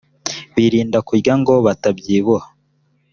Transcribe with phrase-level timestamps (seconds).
[0.55, 2.47] birinda kuryango batabyibuha